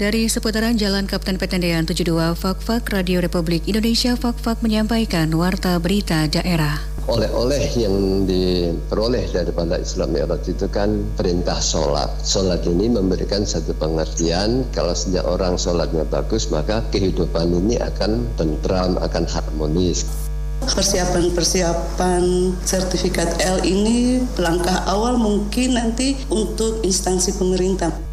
[0.00, 6.80] Dari seputaran Jalan Kapten Petendean 72 Fakfak Radio Republik Indonesia Fakfak menyampaikan warta berita daerah.
[7.04, 12.08] Oleh-oleh yang diperoleh daripada Islam Mi'raj itu kan perintah sholat.
[12.24, 18.96] Sholat ini memberikan satu pengertian kalau sejak orang sholatnya bagus maka kehidupan ini akan tentram,
[19.04, 20.08] akan harmonis.
[20.64, 28.09] Persiapan-persiapan sertifikat L ini langkah awal mungkin nanti untuk instansi pemerintah.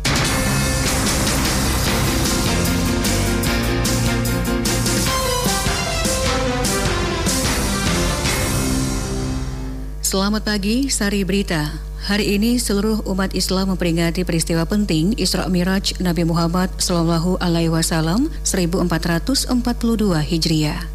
[10.18, 11.78] Selamat pagi, Sari Berita.
[12.10, 18.26] Hari ini seluruh umat Islam memperingati peristiwa penting Isra Miraj Nabi Muhammad Shallallahu Alaihi Wasallam
[18.42, 19.54] 1442
[20.18, 20.90] Hijriah.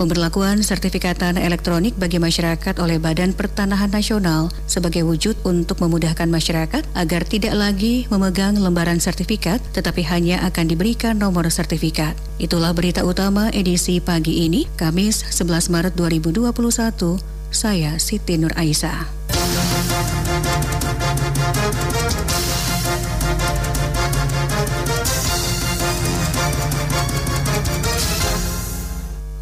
[0.00, 6.88] Pemberlakuan sertifikat tanah elektronik bagi masyarakat oleh Badan Pertanahan Nasional sebagai wujud untuk memudahkan masyarakat
[6.96, 12.16] agar tidak lagi memegang lembaran sertifikat tetapi hanya akan diberikan nomor sertifikat.
[12.40, 17.43] Itulah berita utama edisi pagi ini, Kamis 11 Maret 2021.
[17.54, 19.23] Saya Siti Nur Aisyah.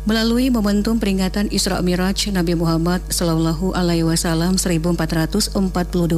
[0.03, 5.55] Melalui momentum peringatan Isra Miraj Nabi Muhammad Sallallahu Alaihi Wasallam 1442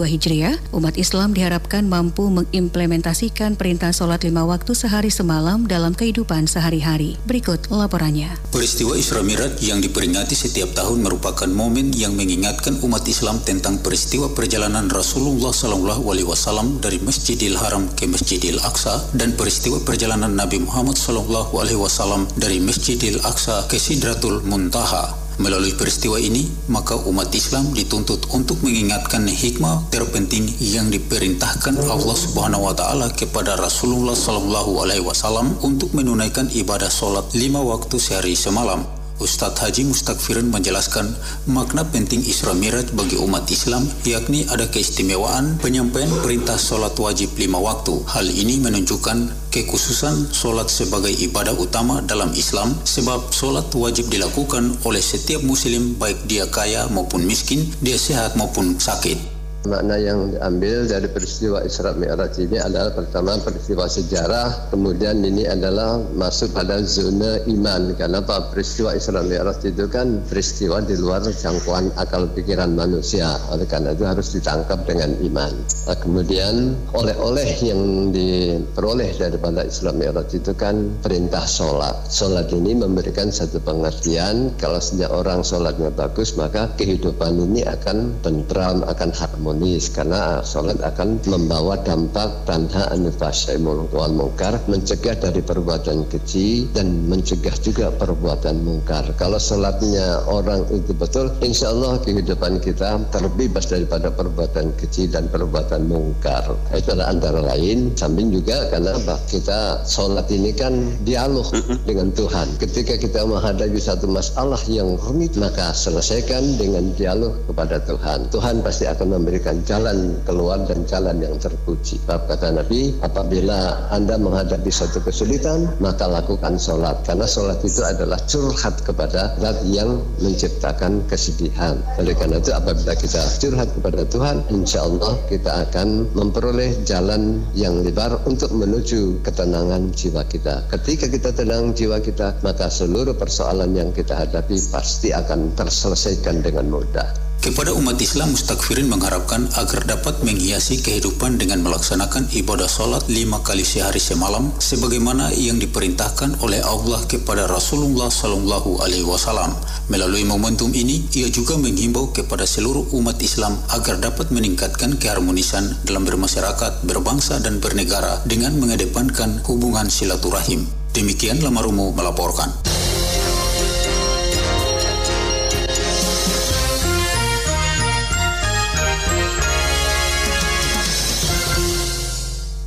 [0.08, 7.20] Hijriah, umat Islam diharapkan mampu mengimplementasikan perintah sholat lima waktu sehari semalam dalam kehidupan sehari-hari.
[7.28, 8.32] Berikut laporannya.
[8.48, 14.32] Peristiwa Isra Miraj yang diperingati setiap tahun merupakan momen yang mengingatkan umat Islam tentang peristiwa
[14.32, 20.64] perjalanan Rasulullah Sallallahu Alaihi Wasallam dari Masjidil Haram ke Masjidil Aqsa dan peristiwa perjalanan Nabi
[20.64, 25.25] Muhammad Sallallahu Alaihi Wasallam dari Masjidil Aqsa Sidratul Muntaha.
[25.34, 32.71] Melalui peristiwa ini, maka umat Islam dituntut untuk mengingatkan hikmah terpenting yang diperintahkan Allah Subhanahu
[32.71, 39.03] wa taala kepada Rasulullah sallallahu alaihi wasallam untuk menunaikan ibadah solat lima waktu sehari semalam.
[39.22, 41.06] Ustadz Haji Mustakfirin menjelaskan
[41.47, 47.62] makna penting Isra Miraj bagi umat Islam yakni ada keistimewaan penyampaian perintah sholat wajib lima
[47.62, 47.94] waktu.
[48.10, 55.03] Hal ini menunjukkan kekhususan sholat sebagai ibadah utama dalam Islam sebab sholat wajib dilakukan oleh
[55.03, 59.34] setiap muslim baik dia kaya maupun miskin, dia sehat maupun sakit.
[59.64, 66.04] Makna yang diambil dari peristiwa Isra Mi'raj ini adalah pertama peristiwa sejarah, kemudian ini adalah
[66.12, 67.97] masuk pada zona iman.
[67.97, 68.20] Karena?
[68.20, 73.41] Peristiwa Isra Mi'raj itu kan peristiwa di luar jangkauan akal pikiran manusia.
[73.48, 75.56] Oleh karena itu harus ditangkap dengan iman.
[75.88, 82.04] Nah, kemudian oleh-oleh yang diperoleh daripada Isra Mi'raj itu kan perintah sholat.
[82.12, 88.84] Sholat ini memberikan satu pengertian kalau sejak orang sholatnya bagus maka kehidupan ini akan tentram,
[88.84, 96.10] akan harmonis harmonis karena sholat akan membawa dampak tanha anifasai wal mungkar mencegah dari perbuatan
[96.10, 99.15] keji dan mencegah juga perbuatan mungkar.
[99.15, 105.86] Kalau sholatnya orang itu betul insya Allah kehidupan kita terbebas daripada perbuatan keji dan perbuatan
[105.86, 106.50] mungkar.
[106.75, 108.98] Itu adalah antara lain samping juga karena
[109.31, 110.75] kita sholat ini kan
[111.06, 111.47] dialog
[111.86, 112.59] dengan Tuhan.
[112.59, 118.26] Ketika kita menghadapi satu masalah yang rumit maka selesaikan dengan dialog kepada Tuhan.
[118.34, 122.00] Tuhan pasti akan memberikan memberikan jalan keluar dan jalan yang terpuji.
[122.09, 127.05] Bab kata Nabi, apabila Anda menghadapi suatu kesulitan, maka lakukan sholat.
[127.05, 131.77] Karena sholat itu adalah curhat kepada zat yang menciptakan kesedihan.
[132.00, 137.84] Oleh karena itu apabila kita curhat kepada Tuhan, insya Allah kita akan memperoleh jalan yang
[137.84, 140.65] lebar untuk menuju ketenangan jiwa kita.
[140.72, 146.72] Ketika kita tenang jiwa kita, maka seluruh persoalan yang kita hadapi pasti akan terselesaikan dengan
[146.72, 147.34] mudah.
[147.41, 153.61] Kepada umat Islam, Mustakfirin mengharapkan agar dapat menghiasi kehidupan dengan melaksanakan ibadah sholat lima kali
[153.61, 159.53] sehari semalam, sebagaimana yang diperintahkan oleh Allah kepada Rasulullah Sallallahu Alaihi Wasallam.
[159.93, 166.09] Melalui momentum ini, ia juga menghimbau kepada seluruh umat Islam agar dapat meningkatkan keharmonisan dalam
[166.09, 170.65] bermasyarakat, berbangsa, dan bernegara dengan mengedepankan hubungan silaturahim.
[170.97, 172.54] Demikian Lamarumu melaporkan.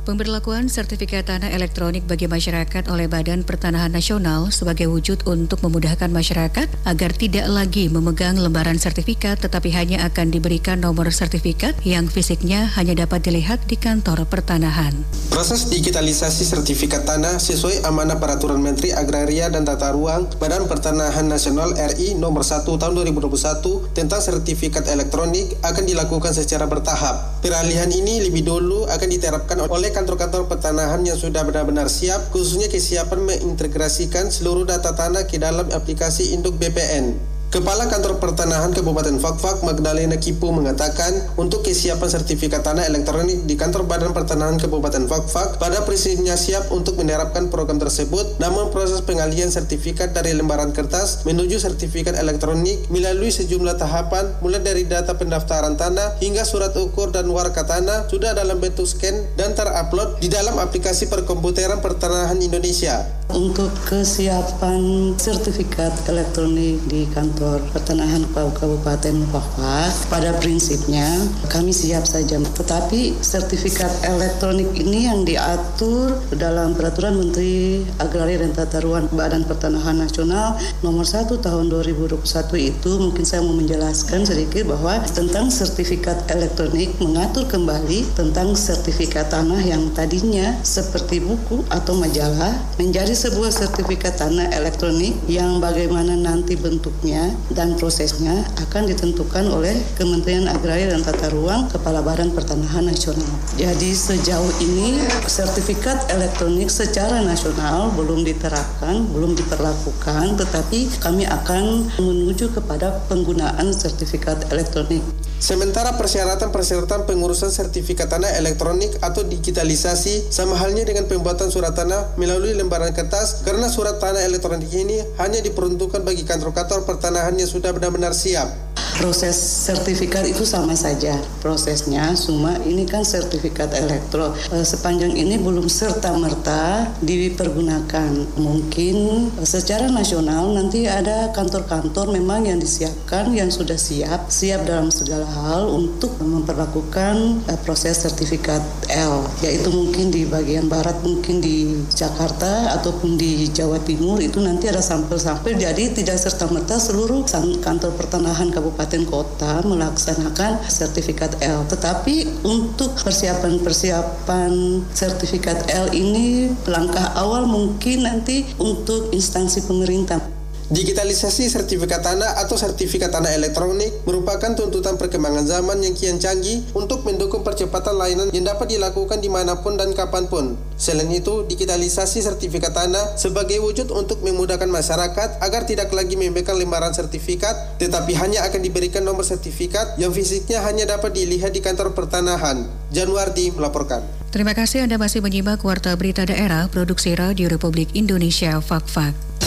[0.08, 6.64] Pemberlakuan sertifikat tanah elektronik bagi masyarakat oleh Badan Pertanahan Nasional sebagai wujud untuk memudahkan masyarakat
[6.88, 13.04] agar tidak lagi memegang lembaran sertifikat tetapi hanya akan diberikan nomor sertifikat yang fisiknya hanya
[13.04, 14.96] dapat dilihat di kantor pertanahan.
[15.28, 21.76] Proses digitalisasi sertifikat tanah sesuai amanah peraturan Menteri Agraria dan Tata Ruang Badan Pertanahan Nasional
[21.76, 27.44] RI nomor 1 tahun 2021 tentang sertifikat elektronik akan dilakukan secara bertahap.
[27.44, 33.18] Peralihan ini lebih dulu akan diterapkan oleh kantor-kantor pertanahan yang sudah benar-benar siap, khususnya kesiapan
[33.26, 37.37] mengintegrasikan seluruh data tanah ke dalam aplikasi induk BPN.
[37.48, 43.88] Kepala Kantor Pertanahan Kabupaten Fakfak Magdalena Kipu mengatakan untuk kesiapan sertifikat tanah elektronik di Kantor
[43.88, 50.12] Badan Pertanahan Kabupaten Fakfak pada prinsipnya siap untuk menerapkan program tersebut namun proses pengalihan sertifikat
[50.12, 56.44] dari lembaran kertas menuju sertifikat elektronik melalui sejumlah tahapan mulai dari data pendaftaran tanah hingga
[56.44, 61.80] surat ukur dan warka tanah sudah dalam bentuk scan dan terupload di dalam aplikasi perkomputeran
[61.80, 63.17] pertanahan Indonesia.
[63.28, 71.04] Untuk kesiapan sertifikat elektronik di kantor pertanahan Kabupaten Papua, pada prinsipnya
[71.52, 72.40] kami siap saja.
[72.40, 80.00] Tetapi sertifikat elektronik ini yang diatur dalam Peraturan Menteri Agraria dan Tata Ruang Badan Pertanahan
[80.00, 82.24] Nasional nomor 1 tahun 2021
[82.56, 89.60] itu mungkin saya mau menjelaskan sedikit bahwa tentang sertifikat elektronik mengatur kembali tentang sertifikat tanah
[89.60, 97.34] yang tadinya seperti buku atau majalah menjadi sebuah sertifikat tanah elektronik yang bagaimana nanti bentuknya
[97.50, 103.26] dan prosesnya akan ditentukan oleh Kementerian Agraria dan Tata Ruang Kepala Badan Pertanahan Nasional.
[103.58, 112.54] Jadi sejauh ini sertifikat elektronik secara nasional belum diterapkan, belum diperlakukan, tetapi kami akan menuju
[112.54, 115.02] kepada penggunaan sertifikat elektronik.
[115.38, 122.58] Sementara persyaratan-persyaratan pengurusan sertifikat tanah elektronik atau digitalisasi sama halnya dengan pembuatan surat tanah melalui
[122.58, 128.18] lembaran kertas karena surat tanah elektronik ini hanya diperuntukkan bagi kantor-kantor pertanahan yang sudah benar-benar
[128.18, 128.67] siap
[128.98, 134.34] proses sertifikat itu sama saja prosesnya cuma ini kan sertifikat elektro.
[134.50, 138.34] E, sepanjang ini belum serta merta dipergunakan.
[138.34, 138.96] Mungkin
[139.38, 145.30] e, secara nasional nanti ada kantor-kantor memang yang disiapkan yang sudah siap siap dalam segala
[145.30, 148.60] hal untuk memperlakukan e, proses sertifikat
[148.90, 154.66] L yaitu mungkin di bagian barat mungkin di Jakarta ataupun di Jawa Timur itu nanti
[154.66, 155.54] ada sampel-sampel.
[155.54, 157.22] Jadi tidak serta merta seluruh
[157.62, 161.68] kantor pertanahan kabupaten kabupaten kota melaksanakan sertifikat L.
[161.68, 170.24] Tetapi untuk persiapan-persiapan sertifikat L ini langkah awal mungkin nanti untuk instansi pemerintah.
[170.68, 177.08] Digitalisasi sertifikat tanah atau sertifikat tanah elektronik merupakan tuntutan perkembangan zaman yang kian canggih untuk
[177.08, 180.58] mendukung percepatan layanan yang dapat dilakukan di mana pun dan kapan pun.
[180.74, 186.90] Selain itu, digitalisasi sertifikat tanah sebagai wujud untuk memudahkan masyarakat agar tidak lagi memberikan lembaran
[186.90, 192.66] sertifikat, tetapi hanya akan diberikan nomor sertifikat yang fisiknya hanya dapat dilihat di kantor pertanahan.
[192.90, 194.02] Januardi melaporkan.
[194.28, 199.37] Terima kasih Anda masih menyimak Warta Berita Daerah Produksi Radio Republik Indonesia Fak-Fak.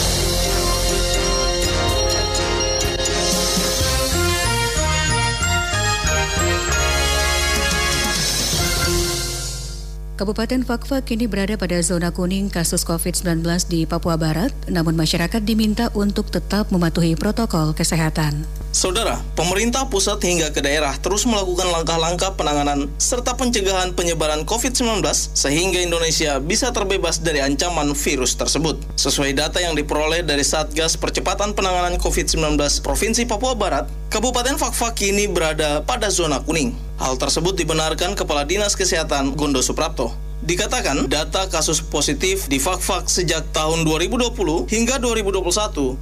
[10.22, 15.90] Kabupaten Fakfak kini berada pada zona kuning kasus COVID-19 di Papua Barat, namun masyarakat diminta
[15.98, 18.46] untuk tetap mematuhi protokol kesehatan.
[18.70, 25.02] Saudara, pemerintah pusat hingga ke daerah terus melakukan langkah-langkah penanganan serta pencegahan penyebaran COVID-19
[25.34, 28.78] sehingga Indonesia bisa terbebas dari ancaman virus tersebut.
[28.94, 35.26] Sesuai data yang diperoleh dari Satgas Percepatan Penanganan COVID-19 Provinsi Papua Barat, Kabupaten Fakfak kini
[35.26, 36.72] berada pada zona kuning.
[37.02, 40.21] Hal tersebut dibenarkan Kepala Dinas Kesehatan Gondo Suprapto.
[40.42, 45.38] Dikatakan data kasus positif di Fakfak sejak tahun 2020 hingga 2021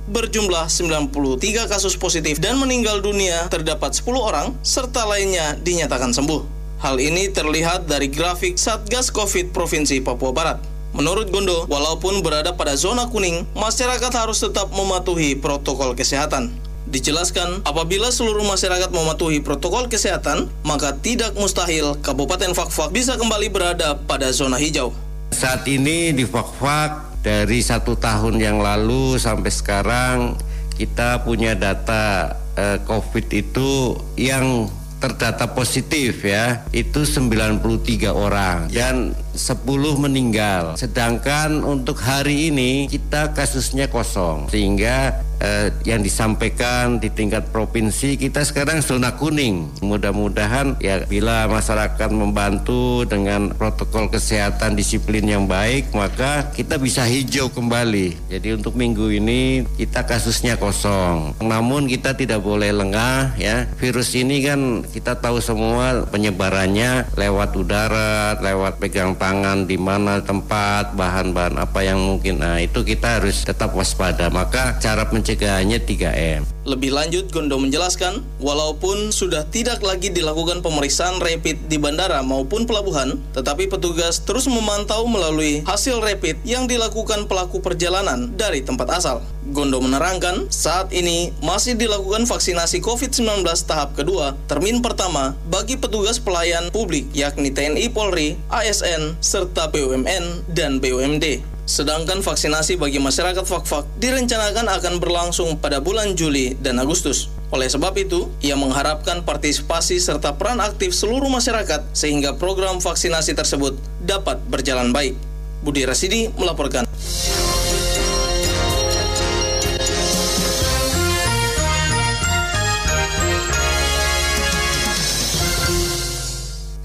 [0.09, 6.41] berjumlah 93 kasus positif dan meninggal dunia terdapat 10 orang serta lainnya dinyatakan sembuh.
[6.81, 10.57] Hal ini terlihat dari grafik Satgas Covid Provinsi Papua Barat.
[10.97, 16.49] Menurut Gondo, walaupun berada pada zona kuning, masyarakat harus tetap mematuhi protokol kesehatan.
[16.91, 23.95] Dijelaskan, apabila seluruh masyarakat mematuhi protokol kesehatan, maka tidak mustahil Kabupaten Fakfak bisa kembali berada
[23.95, 24.91] pada zona hijau.
[25.31, 30.35] Saat ini di Fakfak dari satu tahun yang lalu sampai sekarang
[30.75, 34.67] kita punya data eh, COVID itu yang
[35.01, 39.65] terdata positif ya itu 93 orang dan 10
[39.97, 48.15] meninggal sedangkan untuk hari ini kita kasusnya kosong sehingga eh, yang disampaikan di tingkat provinsi
[48.21, 49.73] kita sekarang zona kuning.
[49.83, 57.51] Mudah-mudahan ya bila masyarakat membantu dengan protokol kesehatan disiplin yang baik maka kita bisa hijau
[57.51, 58.31] kembali.
[58.31, 61.35] Jadi untuk minggu ini kita kasusnya kosong.
[61.43, 63.67] Namun kita tidak boleh lengah ya.
[63.81, 70.93] Virus ini kan kita tahu semua penyebarannya lewat udara, lewat pegang tangan di mana tempat,
[70.95, 72.45] bahan-bahan apa yang mungkin.
[72.45, 74.29] Nah, itu kita harus tetap waspada.
[74.29, 76.43] Maka cara mencegah pencegahannya 3M.
[76.67, 83.15] Lebih lanjut, Gondo menjelaskan, walaupun sudah tidak lagi dilakukan pemeriksaan rapid di bandara maupun pelabuhan,
[83.31, 89.23] tetapi petugas terus memantau melalui hasil rapid yang dilakukan pelaku perjalanan dari tempat asal.
[89.55, 96.75] Gondo menerangkan, saat ini masih dilakukan vaksinasi COVID-19 tahap kedua, termin pertama, bagi petugas pelayan
[96.75, 101.50] publik yakni TNI Polri, ASN, serta BUMN dan BUMD.
[101.69, 107.31] Sedangkan vaksinasi bagi masyarakat Fakfak direncanakan akan berlangsung pada bulan Juli dan Agustus.
[107.51, 113.75] Oleh sebab itu, ia mengharapkan partisipasi serta peran aktif seluruh masyarakat sehingga program vaksinasi tersebut
[114.03, 115.19] dapat berjalan baik.
[115.61, 116.89] Budi Rasidi melaporkan.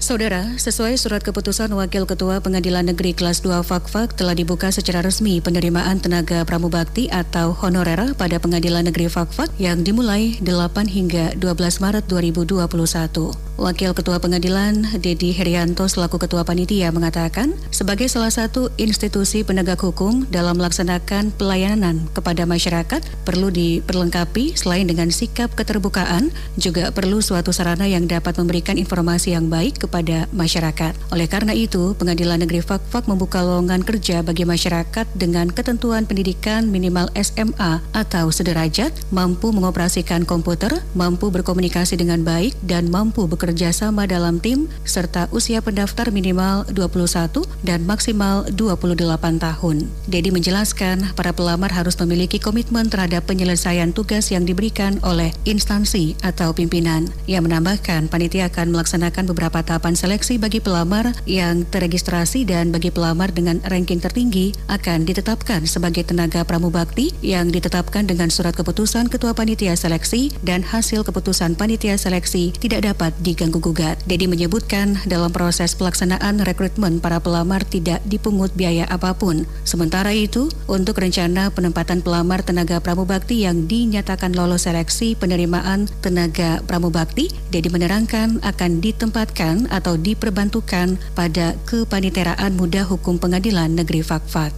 [0.06, 5.42] Saudara, sesuai surat keputusan Wakil Ketua Pengadilan Negeri Kelas 2 Fakfak telah dibuka secara resmi
[5.42, 12.06] penerimaan tenaga pramubakti atau honorer pada Pengadilan Negeri Fakfak yang dimulai 8 hingga 12 Maret
[12.06, 13.34] 2021.
[13.56, 20.28] Wakil Ketua Pengadilan, Dedi Herianto selaku Ketua Panitia mengatakan, sebagai salah satu institusi penegak hukum
[20.30, 27.88] dalam melaksanakan pelayanan kepada masyarakat perlu diperlengkapi selain dengan sikap keterbukaan, juga perlu suatu sarana
[27.88, 29.95] yang dapat memberikan informasi yang baik kepada
[30.34, 30.92] masyarakat.
[31.14, 37.06] Oleh karena itu, Pengadilan Negeri Fakfak membuka lowongan kerja bagi masyarakat dengan ketentuan pendidikan minimal
[37.14, 44.42] SMA atau sederajat, mampu mengoperasikan komputer, mampu berkomunikasi dengan baik, dan mampu bekerja sama dalam
[44.42, 49.76] tim serta usia pendaftar minimal 21 dan maksimal 28 tahun.
[50.10, 56.50] Dedi menjelaskan para pelamar harus memiliki komitmen terhadap penyelesaian tugas yang diberikan oleh instansi atau
[56.50, 57.06] pimpinan.
[57.30, 63.30] Ia menambahkan panitia akan melaksanakan beberapa tahapan seleksi bagi pelamar yang teregistrasi dan bagi pelamar
[63.30, 69.78] dengan ranking tertinggi akan ditetapkan sebagai tenaga pramubakti yang ditetapkan dengan surat keputusan Ketua Panitia
[69.78, 74.00] Seleksi dan hasil keputusan Panitia Seleksi tidak dapat di diganggu gugat.
[74.08, 79.44] Dedi menyebutkan dalam proses pelaksanaan rekrutmen para pelamar tidak dipungut biaya apa pun.
[79.68, 87.28] Sementara itu, untuk rencana penempatan pelamar tenaga pramubakti yang dinyatakan lolos seleksi penerimaan tenaga pramubakti,
[87.52, 94.56] Dedi menerangkan akan ditempatkan atau diperbantukan pada kepaniteraan muda hukum pengadilan negeri Fakfak.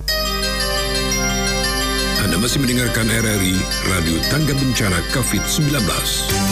[2.22, 3.56] Anda masih mendengarkan RRI
[3.90, 6.47] Radio Tangga Bencana COVID-19.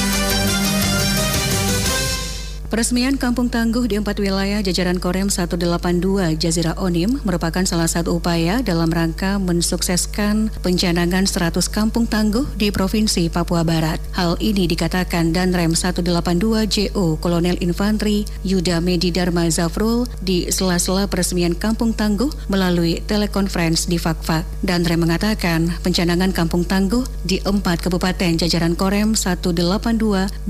[2.66, 8.58] Peresmian Kampung Tangguh di empat wilayah jajaran Korem 182 Jazira Onim merupakan salah satu upaya
[8.58, 14.02] dalam rangka mensukseskan pencanangan 100 kampung tangguh di Provinsi Papua Barat.
[14.18, 21.06] Hal ini dikatakan dan Rem 182 JO Kolonel Infantri Yuda Medi Dharma Zafrul di sela-sela
[21.06, 24.42] peresmian Kampung Tangguh melalui telekonferensi di Fakfak.
[24.66, 29.54] Dan Rem mengatakan pencanangan Kampung Tangguh di empat kabupaten jajaran Korem 182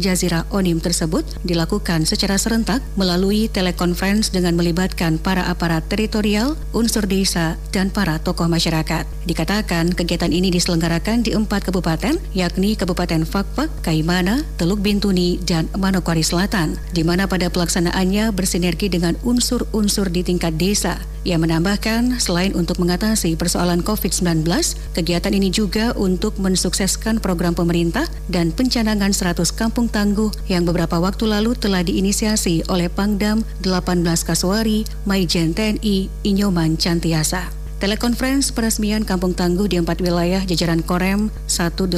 [0.00, 7.58] Jazira Onim tersebut dilakukan secara serentak melalui telekonferensi dengan melibatkan para aparat teritorial, unsur desa,
[7.74, 9.04] dan para tokoh masyarakat.
[9.26, 16.22] Dikatakan kegiatan ini diselenggarakan di empat kabupaten, yakni Kabupaten Fakfak, Kaimana, Teluk Bintuni, dan Manokwari
[16.22, 21.02] Selatan, di mana pada pelaksanaannya bersinergi dengan unsur-unsur di tingkat desa.
[21.26, 24.46] Ia menambahkan, selain untuk mengatasi persoalan COVID-19,
[24.94, 31.26] kegiatan ini juga untuk mensukseskan program pemerintah dan pencanangan 100 kampung tangguh yang beberapa waktu
[31.26, 37.55] lalu telah diinisiasi oleh Pangdam 18 Kaswari, Maijen TNI, Inyoman Cantiasa.
[37.76, 41.92] Telekonferensi peresmian Kampung Tangguh di empat wilayah jajaran Korem 182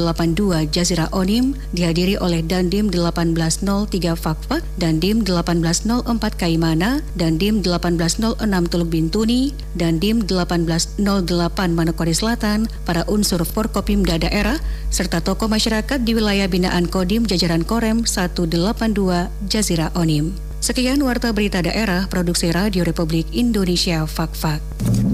[0.74, 6.02] Jazira Onim dihadiri oleh Dandim 1803 Fakfak, Dandim 1804
[6.34, 8.42] Kaimana, Dandim 1806
[8.74, 10.98] Teluk Bintuni, Dandim 1808
[11.70, 14.58] Manokwari Selatan, para unsur Forkopimda daerah,
[14.90, 18.50] serta tokoh masyarakat di wilayah binaan Kodim jajaran Korem 182
[19.46, 20.34] Jazira Onim.
[20.58, 24.58] Sekian Warta Berita Daerah Produksi Radio Republik Indonesia Fakfak.
[24.58, 25.07] -Fak.